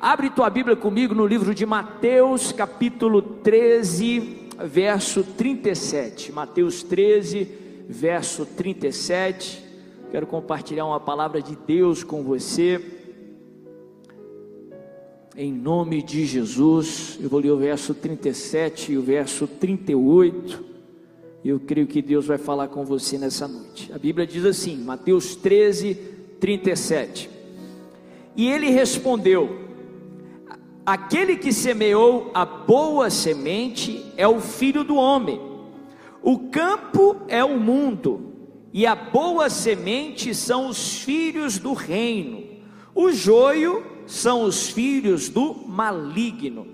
[0.00, 6.30] Abre tua Bíblia comigo no livro de Mateus, capítulo 13, verso 37.
[6.30, 7.48] Mateus 13,
[7.88, 9.60] verso 37.
[10.12, 12.80] Quero compartilhar uma palavra de Deus com você.
[15.36, 20.64] Em nome de Jesus, eu vou ler o verso 37 e o verso 38.
[21.44, 23.92] Eu creio que Deus vai falar com você nessa noite.
[23.92, 25.96] A Bíblia diz assim, Mateus 13,
[26.38, 27.28] 37.
[28.36, 29.66] E ele respondeu:
[30.88, 35.38] Aquele que semeou a boa semente é o filho do homem.
[36.22, 38.32] O campo é o mundo,
[38.72, 42.42] e a boa semente são os filhos do reino.
[42.94, 46.68] O joio são os filhos do maligno.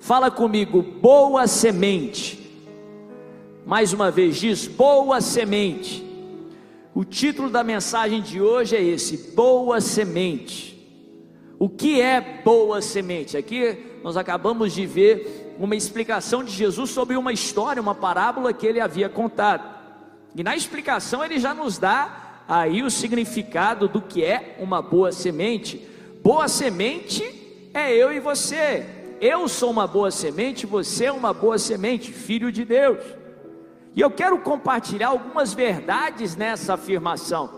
[0.00, 2.40] Fala comigo, boa semente.
[3.64, 6.04] Mais uma vez diz, boa semente.
[6.92, 10.69] O título da mensagem de hoje é esse: Boa Semente.
[11.60, 13.36] O que é boa semente?
[13.36, 18.66] Aqui nós acabamos de ver uma explicação de Jesus sobre uma história, uma parábola que
[18.66, 19.68] ele havia contado.
[20.34, 25.12] E na explicação ele já nos dá aí o significado do que é uma boa
[25.12, 25.86] semente.
[26.24, 28.86] Boa semente é eu e você.
[29.20, 33.04] Eu sou uma boa semente, você é uma boa semente, filho de Deus.
[33.94, 37.50] E eu quero compartilhar algumas verdades nessa afirmação.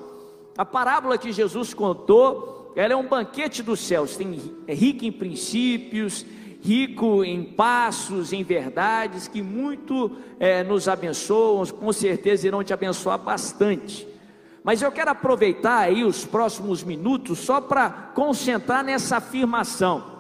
[0.59, 5.13] A parábola que Jesus contou ela é um banquete dos céus, tem, é rica em
[5.13, 6.25] princípios,
[6.63, 13.19] rico em passos, em verdades que muito é, nos abençoam, com certeza irão te abençoar
[13.19, 14.07] bastante.
[14.63, 20.13] Mas eu quero aproveitar aí os próximos minutos só para concentrar nessa afirmação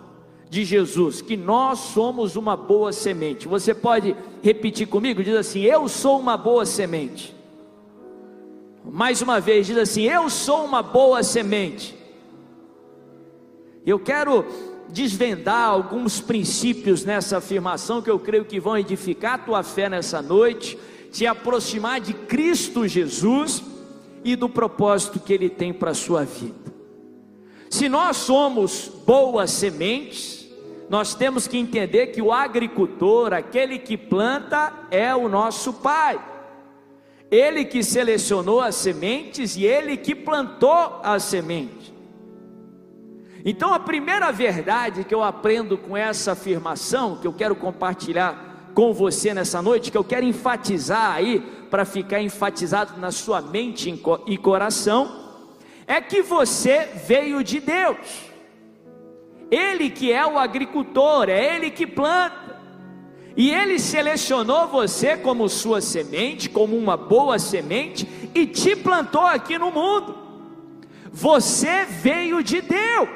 [0.51, 3.47] de Jesus, que nós somos uma boa semente.
[3.47, 5.23] Você pode repetir comigo?
[5.23, 7.35] Diz assim: Eu sou uma boa semente.
[8.85, 12.02] Mais uma vez, diz assim: Eu sou uma boa semente.
[13.85, 14.45] Eu quero
[14.89, 20.23] desvendar alguns princípios nessa afirmação que eu creio que vão edificar a tua fé nessa
[20.23, 20.79] noite,
[21.11, 23.63] te aproximar de Cristo Jesus
[24.23, 26.73] e do propósito que Ele tem para a sua vida.
[27.69, 30.47] Se nós somos boas sementes,
[30.89, 36.21] nós temos que entender que o agricultor, aquele que planta, é o nosso Pai.
[37.31, 41.92] Ele que selecionou as sementes e ele que plantou as sementes.
[43.45, 48.93] Então, a primeira verdade que eu aprendo com essa afirmação, que eu quero compartilhar com
[48.93, 53.93] você nessa noite, que eu quero enfatizar aí, para ficar enfatizado na sua mente
[54.27, 55.23] e coração,
[55.87, 58.31] é que você veio de Deus.
[59.51, 62.61] Ele que é o agricultor, é ele que planta.
[63.37, 69.59] E ele selecionou você como sua semente, como uma boa semente, e te plantou aqui
[69.59, 70.22] no mundo.
[71.13, 73.09] Você veio de Deus.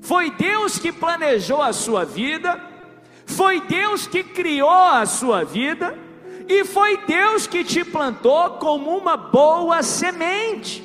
[0.00, 2.60] Foi Deus que planejou a sua vida,
[3.26, 5.96] foi Deus que criou a sua vida,
[6.48, 10.82] e foi Deus que te plantou como uma boa semente.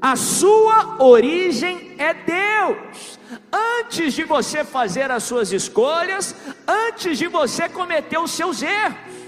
[0.00, 3.18] A sua origem é Deus.
[3.52, 6.34] Antes de você fazer as suas escolhas,
[6.66, 9.19] antes de você cometer os seus erros,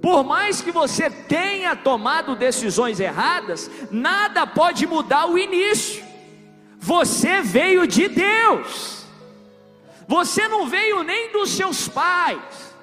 [0.00, 6.04] por mais que você tenha tomado decisões erradas, nada pode mudar o início.
[6.78, 9.04] Você veio de Deus.
[10.06, 12.74] Você não veio nem dos seus pais.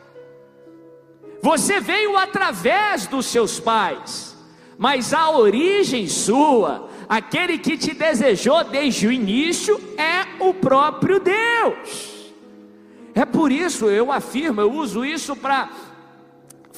[1.41, 4.35] Você veio através dos seus pais.
[4.77, 12.33] Mas a origem sua, aquele que te desejou desde o início, é o próprio Deus.
[13.13, 15.69] É por isso eu afirmo, eu uso isso para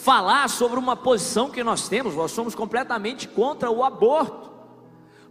[0.07, 4.49] falar sobre uma posição que nós temos, nós somos completamente contra o aborto.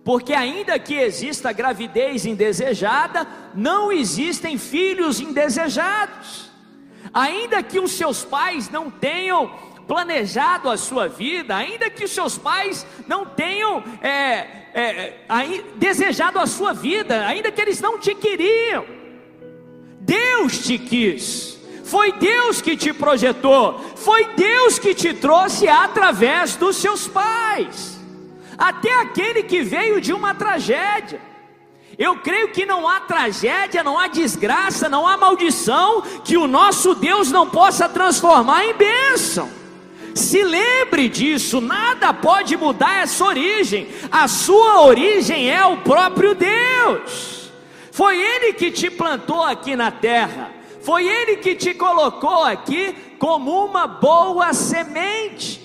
[0.05, 6.51] Porque ainda que exista gravidez indesejada, não existem filhos indesejados.
[7.11, 9.51] Ainda que os seus pais não tenham
[9.89, 14.11] planejado a sua vida, ainda que os seus pais não tenham é,
[14.75, 14.83] é,
[15.27, 18.85] é desejado a sua vida, ainda que eles não te queriam,
[20.03, 21.56] Deus te quis.
[21.87, 28.01] Foi Deus que te projetou, foi Deus que te trouxe através dos seus pais,
[28.59, 31.21] até aquele que veio de uma tragédia.
[31.97, 36.93] Eu creio que não há tragédia, não há desgraça, não há maldição que o nosso
[36.93, 39.49] Deus não possa transformar em bênção.
[40.13, 47.53] Se lembre disso, nada pode mudar essa origem, a sua origem é o próprio Deus.
[47.93, 50.56] Foi Ele que te plantou aqui na terra.
[50.87, 55.61] Foi Ele que te colocou aqui como uma boa semente.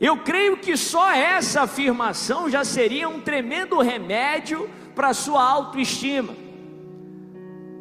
[0.00, 6.34] Eu creio que só essa afirmação já seria um tremendo remédio para a sua autoestima.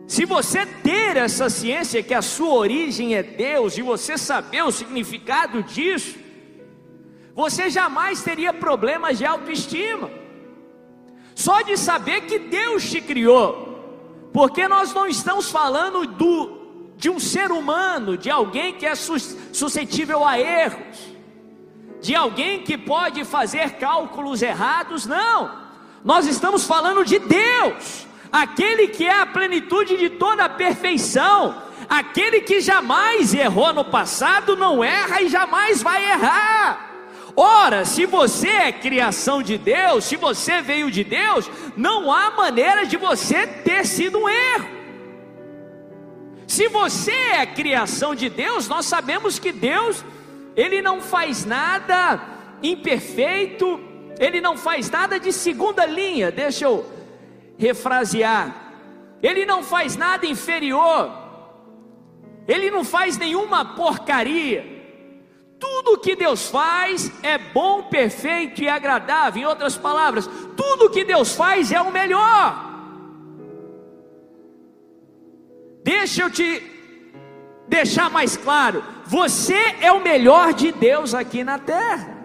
[0.06, 4.72] Se você ter essa ciência que a sua origem é Deus e você saber o
[4.72, 6.20] significado disso,
[7.34, 10.12] você jamais teria problemas de autoestima.
[11.34, 13.71] Só de saber que Deus te criou,
[14.34, 20.26] porque nós não estamos falando do, de um ser humano, de alguém que é suscetível
[20.26, 21.12] a erros,
[22.02, 25.62] de alguém que pode fazer cálculos errados, não.
[26.04, 32.42] Nós estamos falando de Deus, aquele que é a plenitude de toda a perfeição, aquele
[32.42, 36.91] que jamais errou no passado, não erra e jamais vai errar.
[37.36, 42.86] Ora, se você é criação de Deus, se você veio de Deus, não há maneira
[42.86, 44.82] de você ter sido um erro.
[46.48, 50.04] Se você é criação de Deus, nós sabemos que Deus,
[50.56, 52.22] Ele não faz nada
[52.62, 53.80] imperfeito,
[54.20, 56.86] Ele não faz nada de segunda linha, deixa eu
[57.58, 58.54] refrasear,
[59.24, 61.10] Ele não faz nada inferior,
[62.48, 64.71] Ele não faz nenhuma porcaria,
[65.62, 69.44] tudo que Deus faz é bom, perfeito e agradável.
[69.44, 70.28] Em outras palavras,
[70.58, 72.70] tudo que Deus faz é o melhor.
[75.84, 76.64] Deixa eu te
[77.68, 82.18] deixar mais claro: você é o melhor de Deus aqui na terra.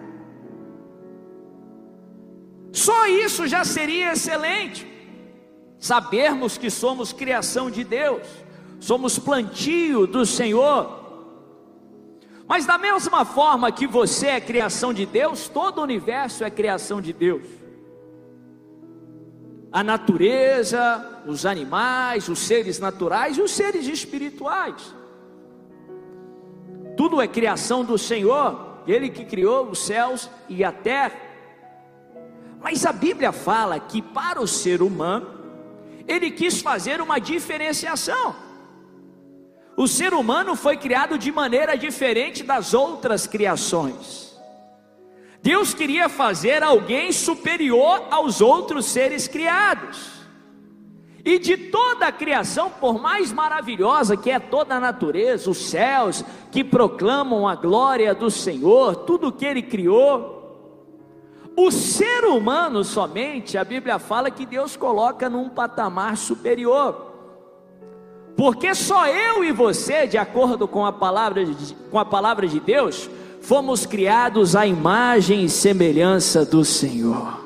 [2.73, 4.85] Só isso já seria excelente.
[5.79, 8.23] Sabermos que somos criação de Deus,
[8.79, 11.06] somos plantio do Senhor
[12.47, 17.01] mas da mesma forma que você é criação de Deus, todo o universo é criação
[17.01, 17.45] de Deus.
[19.69, 24.95] A natureza, os animais, os seres naturais e os seres espirituais.
[26.95, 31.19] Tudo é criação do Senhor, Ele que criou os céus e a terra.
[32.61, 35.27] Mas a Bíblia fala que para o ser humano,
[36.07, 38.46] Ele quis fazer uma diferenciação.
[39.77, 44.35] O ser humano foi criado de maneira diferente das outras criações.
[45.39, 50.17] Deus queria fazer alguém superior aos outros seres criados.
[51.23, 56.25] E de toda a criação, por mais maravilhosa que é toda a natureza, os céus
[56.51, 60.35] que proclamam a glória do Senhor, tudo que Ele criou,
[61.55, 67.06] o ser humano somente, a Bíblia fala que Deus coloca num patamar superior
[68.37, 72.59] porque só eu e você, de acordo com a palavra de, com a palavra de
[72.59, 73.09] Deus,
[73.41, 77.45] fomos criados à imagem e semelhança do Senhor.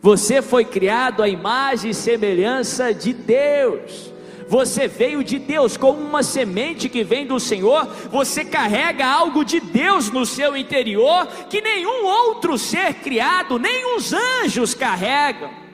[0.00, 4.10] Você foi criado à imagem e semelhança de Deus.
[4.48, 7.86] Você veio de Deus como uma semente que vem do Senhor.
[8.10, 14.14] Você carrega algo de Deus no seu interior que nenhum outro ser criado, nem os
[14.14, 15.65] anjos carregam.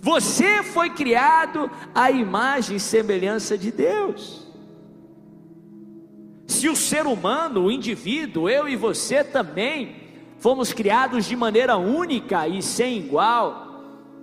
[0.00, 4.46] Você foi criado à imagem e semelhança de Deus.
[6.46, 9.96] Se o ser humano, o indivíduo, eu e você também,
[10.38, 13.70] fomos criados de maneira única e sem igual,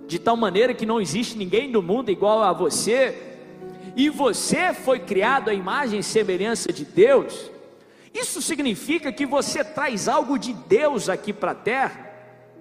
[0.06, 3.36] de tal maneira que não existe ninguém do mundo igual a você,
[3.94, 7.50] e você foi criado à imagem e semelhança de Deus,
[8.12, 12.07] isso significa que você traz algo de Deus aqui para a terra,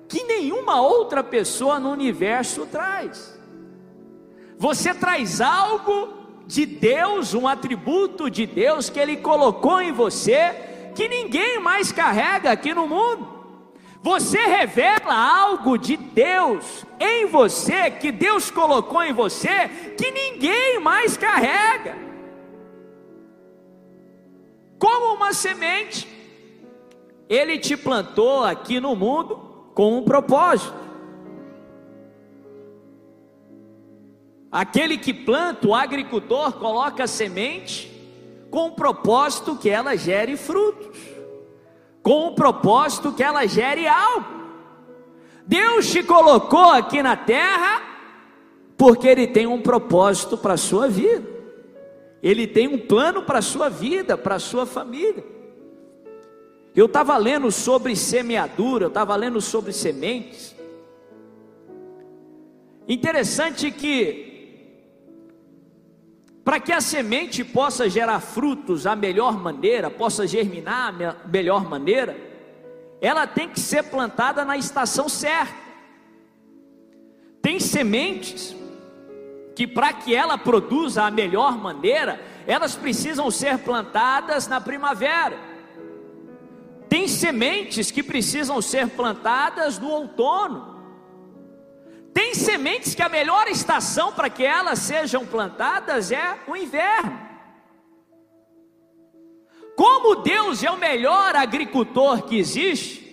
[0.08, 3.38] que nenhuma outra pessoa no universo traz.
[4.58, 10.56] Você traz algo de Deus, um atributo de Deus que Ele colocou em você,
[10.96, 13.38] que ninguém mais carrega aqui no mundo.
[14.02, 21.18] Você revela algo de Deus em você, que Deus colocou em você, que ninguém mais
[21.18, 21.98] carrega.
[24.80, 26.08] Como uma semente,
[27.28, 29.47] Ele te plantou aqui no mundo,
[29.78, 30.74] com um propósito.
[34.52, 37.92] Aquele que planta, o agricultor, coloca a semente
[38.50, 40.98] com o propósito que ela gere frutos,
[42.02, 44.48] com o propósito que ela gere algo.
[45.46, 47.84] Deus te colocou aqui na terra
[48.76, 51.30] porque Ele tem um propósito para a sua vida,
[52.24, 55.37] Ele tem um plano para a sua vida, para a sua família.
[56.78, 60.56] Eu estava lendo sobre semeadura, eu estava lendo sobre sementes.
[62.88, 64.86] Interessante que,
[66.46, 72.16] para que a semente possa gerar frutos a melhor maneira, possa germinar a melhor maneira,
[73.02, 75.56] ela tem que ser plantada na estação certa.
[77.42, 78.56] Tem sementes
[79.56, 85.57] que, para que ela produza a melhor maneira, elas precisam ser plantadas na primavera.
[86.90, 90.78] Tem sementes que precisam ser plantadas no outono.
[92.14, 97.28] Tem sementes que a melhor estação para que elas sejam plantadas é o inverno.
[99.76, 103.06] Como Deus é o melhor agricultor que existe,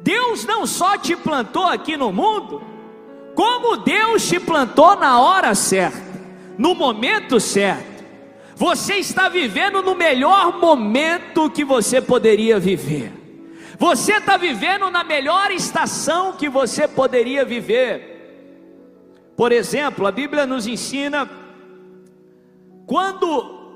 [0.00, 2.62] Deus não só te plantou aqui no mundo,
[3.34, 6.20] como Deus te plantou na hora certa,
[6.58, 7.89] no momento certo.
[8.60, 13.10] Você está vivendo no melhor momento que você poderia viver.
[13.78, 19.32] Você está vivendo na melhor estação que você poderia viver.
[19.34, 21.26] Por exemplo, a Bíblia nos ensina
[22.86, 23.72] quando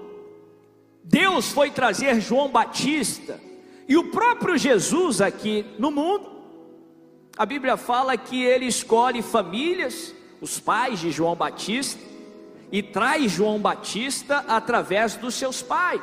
[1.02, 3.40] Deus foi trazer João Batista
[3.88, 6.30] e o próprio Jesus aqui no mundo,
[7.38, 12.13] a Bíblia fala que ele escolhe famílias, os pais de João Batista,
[12.70, 16.02] e traz João Batista através dos seus pais.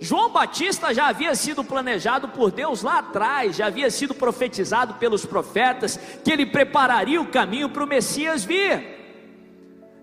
[0.00, 5.24] João Batista já havia sido planejado por Deus lá atrás, já havia sido profetizado pelos
[5.24, 8.94] profetas que ele prepararia o caminho para o Messias vir.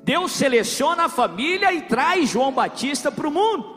[0.04, 3.74] Deus seleciona a família e traz João Batista para o mundo.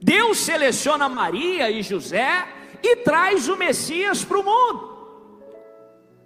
[0.00, 2.46] Deus seleciona Maria e José
[2.82, 4.94] e traz o Messias para o mundo.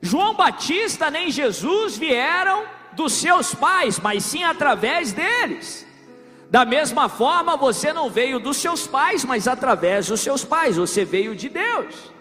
[0.02, 5.86] João Batista nem Jesus vieram dos seus pais, mas sim através deles.
[6.50, 11.04] Da mesma forma, você não veio dos seus pais, mas através dos seus pais, você
[11.04, 12.12] veio de Deus.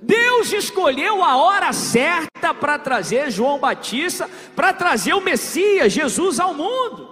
[0.00, 6.54] Deus escolheu a hora certa para trazer João Batista, para trazer o Messias, Jesus ao
[6.54, 7.10] mundo.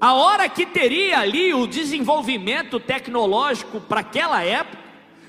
[0.00, 4.84] A hora que teria ali o desenvolvimento tecnológico para aquela época,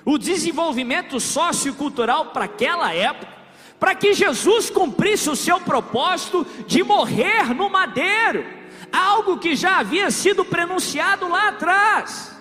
[0.05, 3.36] o desenvolvimento sociocultural para aquela época,
[3.79, 8.45] para que Jesus cumprisse o seu propósito de morrer no madeiro,
[8.91, 12.35] algo que já havia sido prenunciado lá atrás.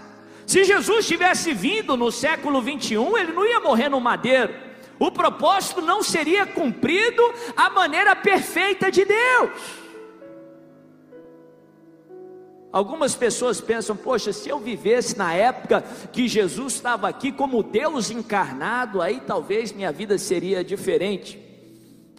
[0.46, 4.54] Se Jesus tivesse vindo no século 21, ele não ia morrer no madeiro.
[4.98, 7.22] O propósito não seria cumprido
[7.56, 9.50] a maneira perfeita de Deus.
[12.76, 18.10] Algumas pessoas pensam, poxa, se eu vivesse na época que Jesus estava aqui como Deus
[18.10, 21.40] encarnado, aí talvez minha vida seria diferente.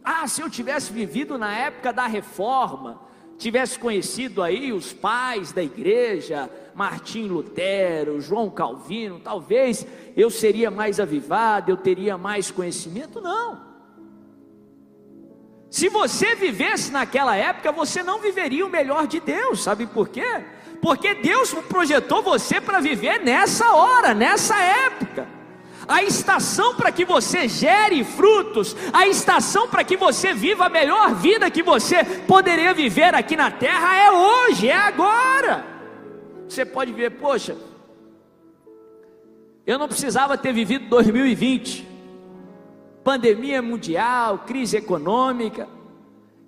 [0.04, 3.00] Ah, se eu tivesse vivido na época da reforma,
[3.38, 9.86] tivesse conhecido aí os pais da igreja, Martim Lutero, João Calvino, talvez
[10.16, 13.22] eu seria mais avivado, eu teria mais conhecimento.
[13.22, 13.67] Não.
[15.70, 20.44] Se você vivesse naquela época, você não viveria o melhor de Deus, sabe por quê?
[20.82, 25.28] Porque Deus projetou você para viver nessa hora, nessa época.
[25.88, 31.16] A estação para que você gere frutos, a estação para que você viva a melhor
[31.16, 35.66] vida que você poderia viver aqui na terra é hoje, é agora.
[36.48, 37.58] Você pode ver, poxa,
[39.66, 41.97] eu não precisava ter vivido 2020
[43.08, 45.70] pandemia mundial, crise econômica.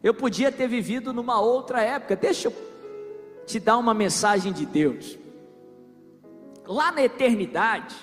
[0.04, 2.18] Eu podia ter vivido numa outra época.
[2.18, 2.54] Deixa eu
[3.46, 5.18] te dar uma mensagem de Deus.
[6.68, 7.96] Lá na eternidade,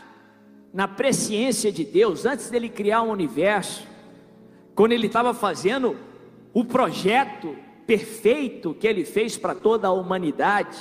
[0.73, 3.87] na presciência de Deus, antes dele criar o um universo,
[4.75, 5.95] quando ele estava fazendo
[6.55, 7.55] o projeto
[7.87, 10.79] perfeito que ele fez para toda a humanidade,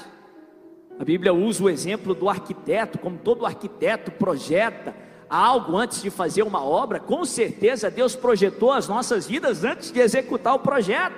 [0.98, 4.96] a Bíblia usa o exemplo do arquiteto, como todo arquiteto projeta
[5.30, 10.00] algo antes de fazer uma obra, com certeza Deus projetou as nossas vidas antes de
[10.00, 11.16] executar o projeto.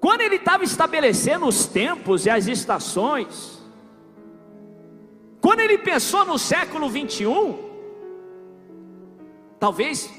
[0.00, 3.62] Quando Ele estava estabelecendo os tempos e as estações,
[5.40, 7.58] quando Ele pensou no século 21,
[9.58, 10.10] talvez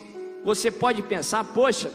[0.44, 1.92] você pode pensar, poxa,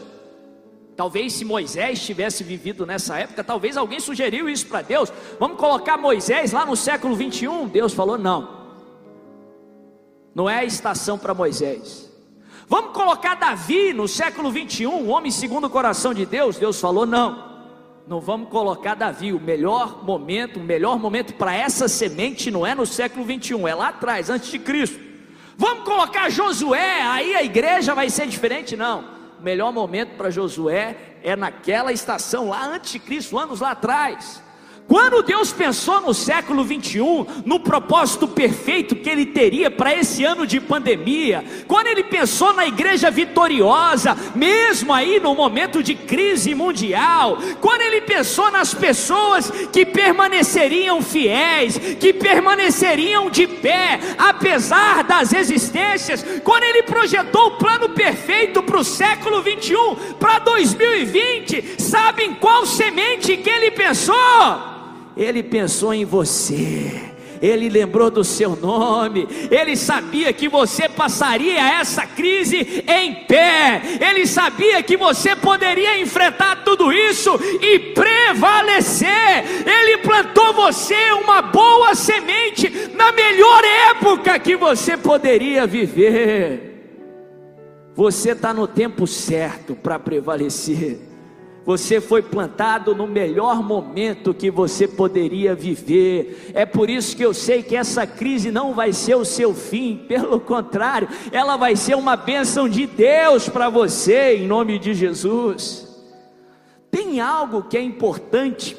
[0.93, 5.11] Talvez se Moisés tivesse vivido nessa época, talvez alguém sugeriu isso para Deus.
[5.39, 7.67] Vamos colocar Moisés lá no século 21.
[7.69, 8.60] Deus falou: não
[10.33, 12.09] não é a estação para Moisés.
[12.67, 16.57] Vamos colocar Davi no século 21, um homem segundo o coração de Deus?
[16.57, 17.51] Deus falou: não,
[18.07, 19.33] não vamos colocar Davi.
[19.33, 23.75] O melhor momento, o melhor momento para essa semente não é no século 21, é
[23.75, 24.99] lá atrás, antes de Cristo.
[25.57, 28.75] Vamos colocar Josué, aí a igreja vai ser diferente?
[28.75, 29.03] Não.
[29.39, 34.41] O melhor momento para Josué é naquela estação lá antes de Cristo, anos lá atrás.
[34.91, 40.45] Quando Deus pensou no século 21, no propósito perfeito que Ele teria para esse ano
[40.45, 47.37] de pandemia, quando Ele pensou na igreja vitoriosa, mesmo aí no momento de crise mundial,
[47.61, 56.21] quando Ele pensou nas pessoas que permaneceriam fiéis, que permaneceriam de pé, apesar das existências,
[56.43, 63.37] quando Ele projetou o plano perfeito para o século 21, para 2020, sabem qual semente
[63.37, 64.80] que Ele pensou?
[65.15, 67.11] Ele pensou em você.
[67.41, 74.27] Ele lembrou do seu nome, ele sabia que você passaria essa crise em pé, ele
[74.27, 79.43] sabia que você poderia enfrentar tudo isso e prevalecer.
[79.65, 86.69] Ele plantou você uma boa semente na melhor época que você poderia viver.
[87.95, 91.10] Você está no tempo certo para prevalecer.
[91.63, 96.51] Você foi plantado no melhor momento que você poderia viver.
[96.55, 99.97] É por isso que eu sei que essa crise não vai ser o seu fim,
[100.07, 105.87] pelo contrário, ela vai ser uma bênção de Deus para você, em nome de Jesus.
[106.89, 108.75] Tem algo que é importante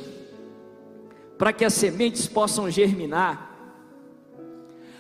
[1.38, 3.50] para que as sementes possam germinar,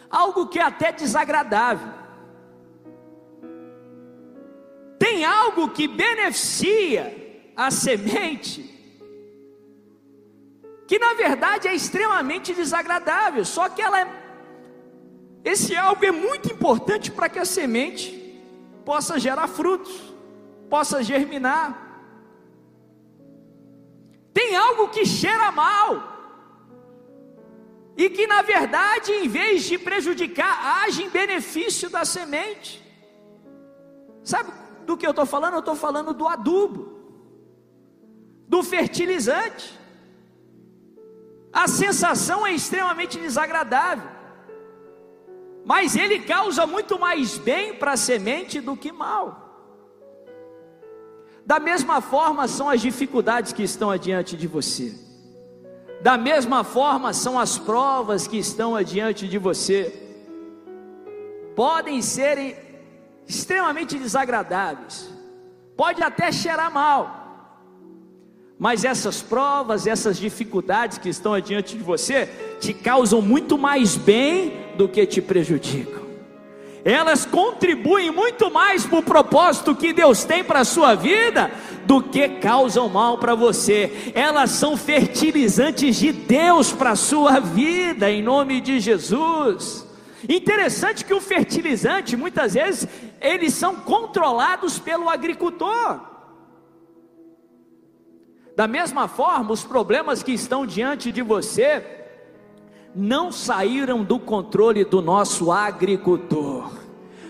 [0.08, 1.88] algo que é até desagradável.
[4.98, 7.21] Tem algo que beneficia
[7.56, 8.68] a semente,
[10.86, 14.22] que na verdade é extremamente desagradável, só que ela é,
[15.44, 18.40] esse algo é muito importante para que a semente
[18.84, 20.14] possa gerar frutos,
[20.68, 21.90] possa germinar.
[24.32, 26.12] Tem algo que cheira mal,
[27.96, 32.82] e que na verdade, em vez de prejudicar, age em benefício da semente.
[34.24, 34.52] Sabe
[34.86, 35.54] do que eu estou falando?
[35.54, 36.91] Eu estou falando do adubo
[38.52, 39.66] do fertilizante.
[41.50, 44.10] A sensação é extremamente desagradável,
[45.64, 49.24] mas ele causa muito mais bem para a semente do que mal.
[51.46, 54.94] Da mesma forma são as dificuldades que estão adiante de você.
[56.02, 59.80] Da mesma forma são as provas que estão adiante de você.
[61.56, 62.36] Podem ser
[63.26, 65.10] extremamente desagradáveis.
[65.74, 67.21] Pode até cheirar mal
[68.58, 72.28] mas essas provas, essas dificuldades que estão adiante de você,
[72.60, 76.02] te causam muito mais bem do que te prejudicam.
[76.84, 81.50] Elas contribuem muito mais para o propósito que Deus tem para a sua vida
[81.86, 84.12] do que causam mal para você.
[84.14, 89.86] Elas são fertilizantes de Deus para a sua vida, em nome de Jesus.
[90.28, 92.88] Interessante que o fertilizante, muitas vezes,
[93.20, 96.11] eles são controlados pelo agricultor.
[98.54, 101.84] Da mesma forma, os problemas que estão diante de você
[102.94, 106.70] não saíram do controle do nosso agricultor,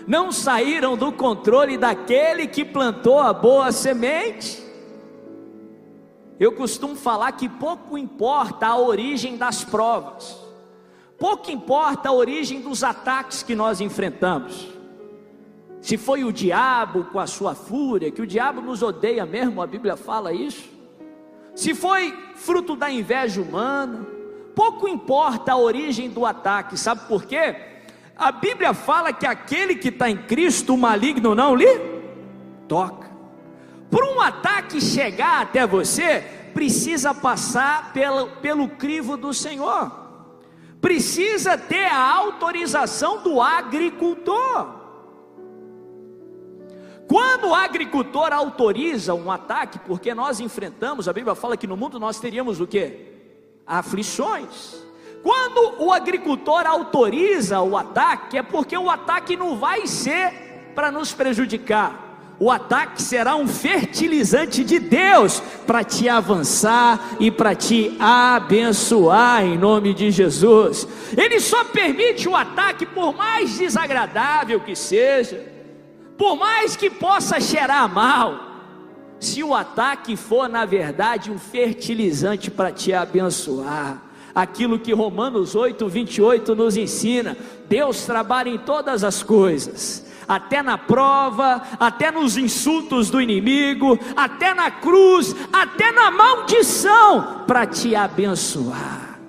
[0.05, 4.61] não saíram do controle daquele que plantou a boa semente.
[6.37, 10.37] Eu costumo falar que pouco importa a origem das provas,
[11.17, 14.67] pouco importa a origem dos ataques que nós enfrentamos.
[15.79, 19.67] Se foi o diabo com a sua fúria, que o diabo nos odeia mesmo, a
[19.67, 20.72] Bíblia fala isso
[21.55, 24.05] se foi fruto da inveja humana,
[24.55, 27.55] pouco importa a origem do ataque, sabe por quê?
[28.15, 31.79] A Bíblia fala que aquele que está em Cristo, o maligno não lhe
[32.67, 33.11] toca.
[33.89, 39.91] Por um ataque chegar até você, precisa passar pelo, pelo crivo do Senhor,
[40.79, 44.82] precisa ter a autorização do agricultor.
[47.07, 51.99] Quando o agricultor autoriza um ataque, porque nós enfrentamos, a Bíblia fala que no mundo
[51.99, 53.11] nós teríamos o que?
[53.65, 54.81] Aflições.
[55.21, 61.13] Quando o agricultor autoriza o ataque, é porque o ataque não vai ser para nos
[61.13, 62.03] prejudicar.
[62.39, 69.57] O ataque será um fertilizante de Deus para te avançar e para te abençoar em
[69.57, 70.87] nome de Jesus.
[71.15, 75.52] Ele só permite o ataque por mais desagradável que seja
[76.17, 78.53] por mais que possa cheirar mal,
[79.19, 84.01] se o ataque for na verdade um fertilizante para te abençoar,
[84.33, 90.77] aquilo que Romanos 8, 28 nos ensina: Deus trabalha em todas as coisas, até na
[90.77, 99.19] prova, até nos insultos do inimigo, até na cruz, até na maldição, para te abençoar.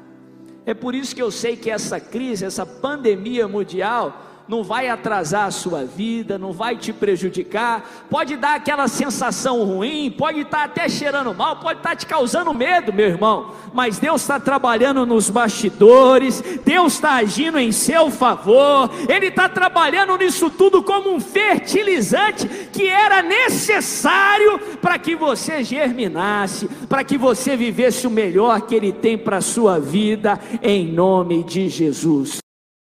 [0.67, 5.47] É por isso que eu sei que essa crise, essa pandemia mundial, não vai atrasar
[5.47, 10.89] a sua vida, não vai te prejudicar, pode dar aquela sensação ruim, pode estar até
[10.89, 16.43] cheirando mal, pode estar te causando medo, meu irmão, mas Deus está trabalhando nos bastidores,
[16.65, 22.87] Deus está agindo em seu favor, Ele está trabalhando nisso tudo como um fertilizante que
[22.87, 29.17] era necessário para que você germinasse, para que você vivesse o melhor que Ele tem
[29.17, 32.44] para a sua vida, em nome de Jesus.